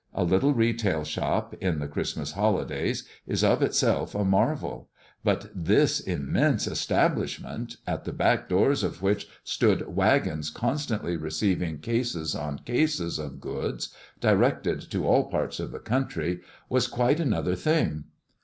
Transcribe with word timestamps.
A 0.15 0.23
little 0.23 0.55
retail 0.55 1.03
shop, 1.03 1.53
in 1.61 1.77
the 1.77 1.87
Christmas 1.87 2.31
holidays, 2.31 3.03
is 3.27 3.43
of 3.43 3.61
itself 3.61 4.15
a 4.15 4.25
marvel; 4.25 4.89
but 5.23 5.51
this 5.53 5.99
immense 5.99 6.65
establishment, 6.65 7.77
at 7.85 8.03
the 8.05 8.11
back 8.11 8.49
doors 8.49 8.81
of 8.83 9.03
which 9.03 9.27
stood 9.43 9.87
wagons 9.87 10.49
constantly 10.49 11.17
receiving 11.17 11.77
cases 11.77 12.33
on 12.33 12.57
cases 12.65 13.19
of 13.19 13.39
goods 13.39 13.93
directed 14.19 14.81
to 14.89 15.05
all 15.05 15.25
parts 15.29 15.59
of 15.59 15.69
the 15.71 15.77
country, 15.77 16.39
was 16.67 16.87
quite 16.87 17.19
another 17.19 17.53
thing. 17.53 18.05